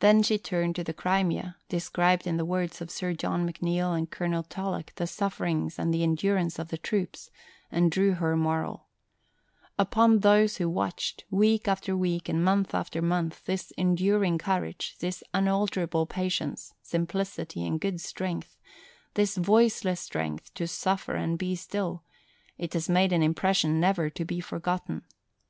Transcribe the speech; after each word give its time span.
Then 0.00 0.22
she 0.22 0.38
turned 0.38 0.76
to 0.76 0.82
the 0.82 0.94
Crimea, 0.94 1.56
described 1.68 2.26
in 2.26 2.38
the 2.38 2.44
words 2.46 2.80
of 2.80 2.90
Sir 2.90 3.12
John 3.12 3.46
McNeill 3.46 3.94
and 3.94 4.10
Colonel 4.10 4.42
Tulloch 4.42 4.94
the 4.94 5.06
sufferings 5.06 5.78
and 5.78 5.92
the 5.92 6.02
endurance 6.02 6.58
of 6.58 6.68
the 6.68 6.78
troops, 6.78 7.30
and 7.70 7.90
drew 7.90 8.12
her 8.14 8.34
moral: 8.34 8.86
"Upon 9.78 10.20
those 10.20 10.56
who 10.56 10.70
watched, 10.70 11.26
week 11.30 11.68
after 11.68 11.94
week 11.94 12.30
and 12.30 12.42
month 12.42 12.74
after 12.74 13.02
month, 13.02 13.44
this 13.44 13.72
enduring 13.76 14.38
courage, 14.38 14.96
this 15.00 15.22
unalterable 15.34 16.06
patience, 16.06 16.72
simplicity, 16.80 17.66
and 17.66 17.78
good 17.78 18.00
strength, 18.00 18.56
this 19.12 19.36
voiceless 19.36 20.00
strength 20.00 20.54
to 20.54 20.66
suffer 20.66 21.14
and 21.14 21.36
be 21.36 21.54
still, 21.56 22.02
it 22.56 22.72
has 22.72 22.88
made 22.88 23.12
an 23.12 23.22
impression 23.22 23.78
never 23.78 24.08
to 24.08 24.24
be 24.24 24.40
forgotten. 24.40 25.02